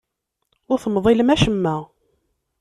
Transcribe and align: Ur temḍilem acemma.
Ur 0.71 0.79
temḍilem 0.83 1.33
acemma. 1.35 1.75